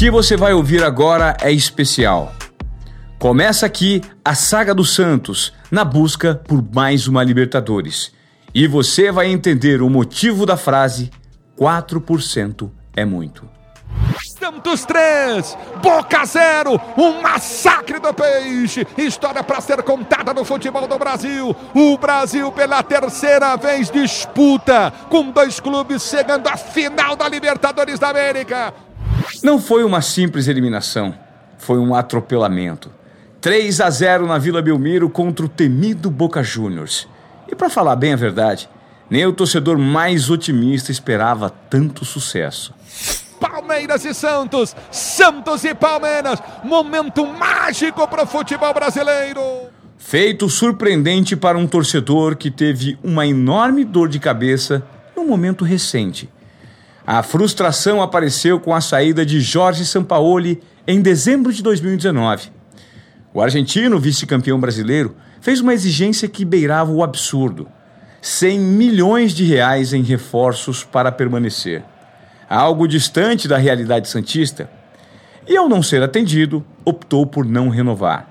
[0.00, 2.32] que você vai ouvir agora é especial.
[3.18, 8.10] Começa aqui a saga do Santos na busca por mais uma Libertadores.
[8.54, 11.10] E você vai entender o motivo da frase
[11.54, 13.46] 4% é muito.
[14.38, 18.86] Santos 3, Boca 0, um massacre do peixe.
[18.96, 21.54] História para ser contada no futebol do Brasil.
[21.74, 28.08] O Brasil, pela terceira vez, disputa com dois clubes chegando à final da Libertadores da
[28.08, 28.72] América.
[29.42, 31.14] Não foi uma simples eliminação,
[31.58, 32.90] foi um atropelamento.
[33.40, 37.08] 3 a 0 na Vila Belmiro contra o temido Boca Juniors.
[37.48, 38.68] E para falar bem a verdade,
[39.08, 42.74] nem o torcedor mais otimista esperava tanto sucesso.
[43.40, 49.40] Palmeiras e Santos, Santos e Palmeiras, momento mágico para o futebol brasileiro.
[49.96, 54.82] Feito surpreendente para um torcedor que teve uma enorme dor de cabeça
[55.16, 56.28] no momento recente.
[57.06, 62.50] A frustração apareceu com a saída de Jorge Sampaoli em dezembro de 2019.
[63.32, 67.68] O argentino, vice-campeão brasileiro, fez uma exigência que beirava o absurdo:
[68.20, 71.82] 100 milhões de reais em reforços para permanecer
[72.50, 74.68] algo distante da realidade santista,
[75.46, 78.28] e ao não ser atendido, optou por não renovar.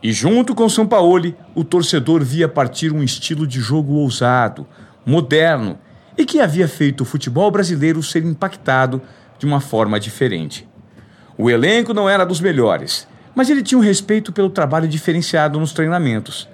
[0.00, 4.64] E junto com São Paulo, o torcedor via partir um estilo de jogo ousado,
[5.04, 5.76] moderno
[6.16, 9.00] e que havia feito o futebol brasileiro ser impactado
[9.38, 10.68] de uma forma diferente.
[11.38, 15.72] O elenco não era dos melhores, mas ele tinha um respeito pelo trabalho diferenciado nos
[15.72, 16.48] treinamentos.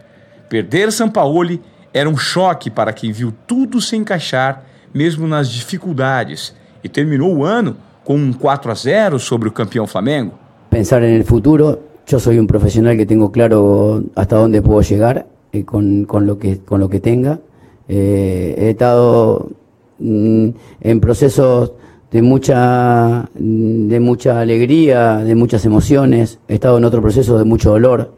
[0.49, 1.59] Perder São Paulo
[1.93, 7.45] era um choque para quem viu tudo se encaixar, mesmo nas dificuldades, e terminou o
[7.45, 10.39] ano com um 4 a 0 sobre o campeão Flamengo?
[10.71, 15.27] Pensar en el futuro, yo soy un profesional que tengo claro hasta dónde puedo llegar
[15.53, 17.41] eh, con, con, lo que, lo que tenga.
[17.89, 19.51] Eh, he estado
[19.99, 20.49] mm,
[20.81, 21.73] en procesos
[22.11, 26.39] de mucha, de mucha alegría, de muchas emociones.
[26.49, 28.15] He estado en otro proceso de mucho dolor.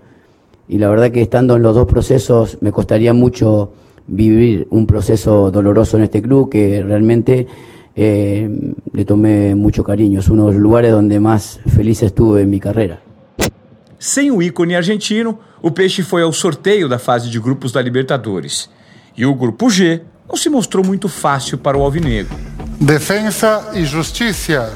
[0.68, 3.72] Y la verdad que estando en los dos procesos me costaría mucho
[4.06, 7.46] vivir un proceso doloroso en este club que realmente
[7.96, 8.48] eh,
[8.92, 10.20] le tomé mucho cariño.
[10.20, 13.00] Es uno de los lugares donde más feliz estuve en mi carrera.
[13.98, 18.70] Sem o ícone argentino, o Peixe foi ao sorteio da fase de grupos da Libertadores.
[19.18, 22.32] E o grupo G não se mostrou muito fácil para o Alvinegro.
[22.80, 24.72] Defensa e Justiça,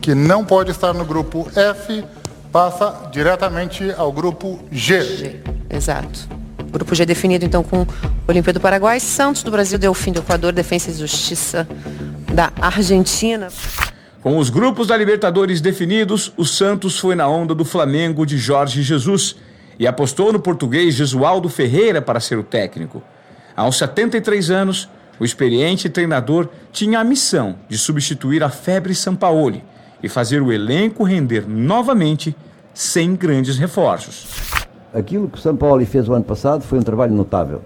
[0.00, 2.02] que não pode estar no grupo F,
[2.50, 5.02] passa diretamente ao grupo G.
[5.02, 5.40] G.
[5.68, 6.26] Exato.
[6.70, 7.86] Grupo G definido então com
[8.26, 11.68] Olímpia do Paraguai, Santos do Brasil, Delfim do Equador, Defensa e Justiça
[12.32, 13.48] da Argentina.
[14.22, 18.82] Com os grupos da Libertadores definidos, o Santos foi na onda do Flamengo de Jorge
[18.82, 19.36] Jesus
[19.78, 23.02] e apostou no português Jesualdo Ferreira para ser o técnico.
[23.56, 24.86] Aos 73 anos,
[25.18, 29.64] o experiente treinador tinha a missão de substituir a febre Sampaoli
[30.02, 32.36] e fazer o elenco render novamente
[32.74, 34.28] sem grandes reforços.
[34.92, 37.62] Aquilo que o Sampaoli fez o ano passado foi um trabalho notável.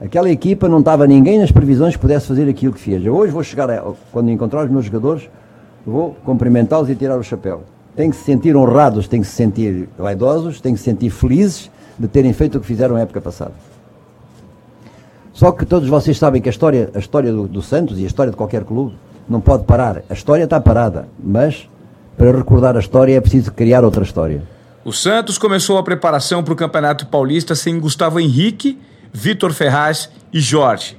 [0.00, 3.04] Aquela equipa não estava ninguém nas previsões que pudesse fazer aquilo que fez.
[3.04, 5.28] Eu hoje vou chegar, a, quando encontrar os meus jogadores,
[5.84, 7.64] vou cumprimentá-los e tirar o chapéu.
[7.96, 11.68] Tem que se sentir honrados, tem que se sentir vaidosos, tem que se sentir felizes
[11.98, 13.65] de terem feito o que fizeram na época passada.
[15.36, 18.06] Só que todos vocês sabem que a história, a história do, do Santos e a
[18.06, 18.96] história de qualquer clube
[19.28, 20.02] não pode parar.
[20.08, 21.68] A história está parada, mas
[22.16, 24.42] para recordar a história é preciso criar outra história.
[24.82, 28.80] O Santos começou a preparação para o Campeonato Paulista sem Gustavo Henrique
[29.12, 30.96] Vitor Ferraz e Jorge.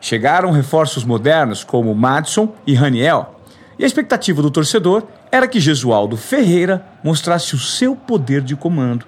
[0.00, 3.40] Chegaram reforços modernos como Madison e Raniel.
[3.78, 9.04] E a expectativa do torcedor era que Gesualdo Ferreira mostrasse o seu poder de comando.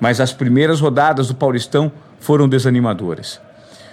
[0.00, 3.38] Mas as primeiras rodadas do Paulistão foram desanimadoras.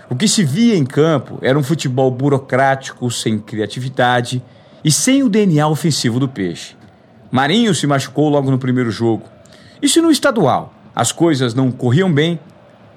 [0.09, 4.43] O que se via em campo era um futebol burocrático, sem criatividade
[4.83, 6.75] e sem o DNA ofensivo do peixe.
[7.31, 9.25] Marinho se machucou logo no primeiro jogo.
[9.81, 12.39] E se no estadual as coisas não corriam bem,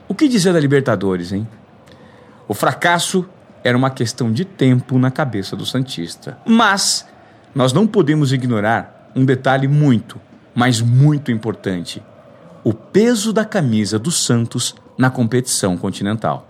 [0.06, 1.48] o que dizer da Libertadores, hein?
[2.46, 3.28] O fracasso
[3.64, 6.38] era uma questão de tempo na cabeça do Santista.
[6.46, 7.06] Mas
[7.54, 10.20] nós não podemos ignorar um detalhe muito,
[10.54, 12.02] mas muito importante:
[12.62, 16.48] o peso da camisa do Santos na competição continental.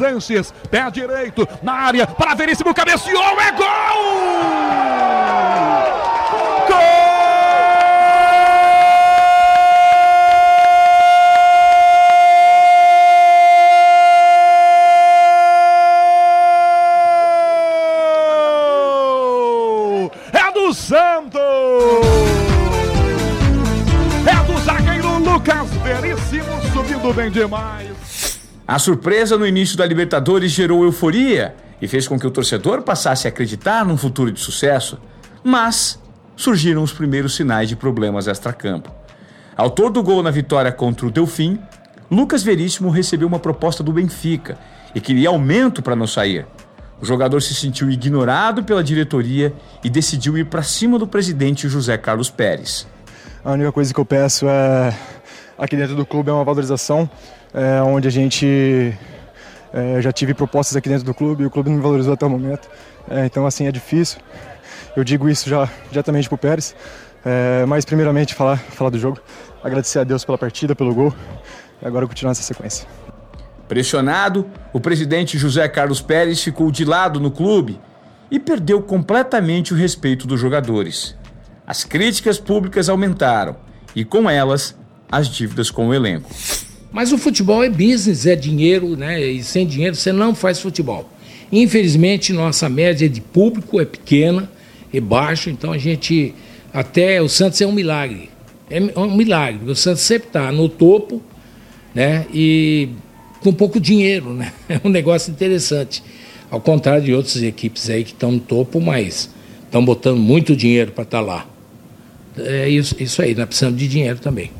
[0.00, 4.40] Sanches, pé direito, na área, para Veríssimo, cabeceou, é gol!
[20.72, 21.40] Santos!
[24.26, 28.09] É do zagueiro Lucas Veríssimo, subindo bem demais.
[28.70, 33.26] A surpresa no início da Libertadores gerou euforia e fez com que o torcedor passasse
[33.26, 34.96] a acreditar num futuro de sucesso.
[35.42, 36.00] Mas
[36.36, 38.88] surgiram os primeiros sinais de problemas extracampo.
[39.56, 41.58] Autor do gol na vitória contra o Delfim,
[42.08, 44.56] Lucas Veríssimo recebeu uma proposta do Benfica
[44.94, 46.46] e queria aumento para não sair.
[47.00, 49.52] O jogador se sentiu ignorado pela diretoria
[49.82, 52.86] e decidiu ir para cima do presidente José Carlos Pérez.
[53.44, 54.96] A única coisa que eu peço é
[55.58, 57.10] aqui dentro do clube é uma valorização,
[57.54, 58.96] é, onde a gente
[59.72, 62.26] é, já tive propostas aqui dentro do clube e o clube não me valorizou até
[62.26, 62.68] o momento.
[63.08, 64.20] É, então assim é difícil.
[64.96, 66.74] Eu digo isso já diretamente para o Pérez,
[67.24, 69.20] é, mas primeiramente falar, falar do jogo
[69.62, 71.14] agradecer a Deus pela partida, pelo gol
[71.80, 72.86] e agora continuar essa sequência.
[73.68, 77.80] Pressionado, o presidente José Carlos Pérez ficou de lado no clube
[78.30, 81.16] e perdeu completamente o respeito dos jogadores.
[81.66, 83.56] As críticas públicas aumentaram
[83.94, 84.76] e, com elas,
[85.10, 86.28] as dívidas com o elenco.
[86.92, 89.20] Mas o futebol é business, é dinheiro, né?
[89.20, 91.08] E sem dinheiro você não faz futebol.
[91.52, 94.50] Infelizmente, nossa média de público é pequena,
[94.92, 96.34] é baixa, então a gente.
[96.72, 98.30] Até o Santos é um milagre
[98.70, 99.68] é um milagre.
[99.68, 101.20] O Santos sempre está no topo,
[101.92, 102.24] né?
[102.32, 102.88] E
[103.40, 104.52] com pouco dinheiro, né?
[104.68, 106.02] É um negócio interessante.
[106.50, 109.30] Ao contrário de outras equipes aí que estão no topo, mas
[109.64, 111.46] estão botando muito dinheiro para estar tá lá.
[112.38, 114.50] É isso, isso aí, nós precisamos de dinheiro também.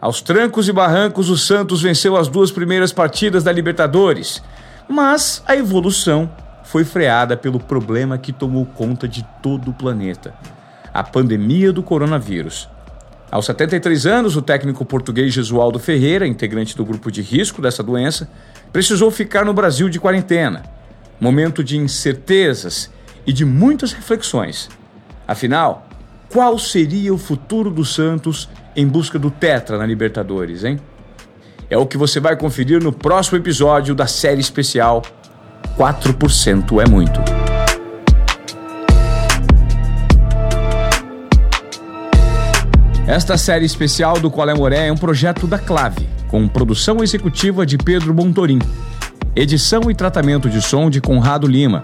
[0.00, 4.42] Aos trancos e barrancos, o Santos venceu as duas primeiras partidas da Libertadores.
[4.88, 6.30] Mas a evolução
[6.64, 10.34] foi freada pelo problema que tomou conta de todo o planeta:
[10.94, 12.68] a pandemia do coronavírus.
[13.30, 18.28] Aos 73 anos, o técnico português Jesualdo Ferreira, integrante do grupo de risco dessa doença,
[18.72, 20.64] precisou ficar no Brasil de quarentena.
[21.20, 22.90] Momento de incertezas
[23.26, 24.68] e de muitas reflexões.
[25.28, 25.86] Afinal,
[26.30, 30.78] qual seria o futuro do Santos em busca do Tetra na Libertadores, hein?
[31.68, 35.02] É o que você vai conferir no próximo episódio da série especial
[35.76, 37.20] 4% é muito.
[43.06, 47.66] Esta série especial do Qual é Moré é um projeto da Clave, com produção executiva
[47.66, 48.60] de Pedro Montorim,
[49.34, 51.82] edição e tratamento de som de Conrado Lima,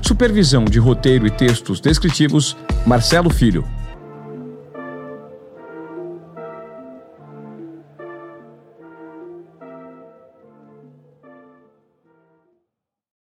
[0.00, 2.56] supervisão de roteiro e textos descritivos
[2.86, 3.64] Marcelo Filho.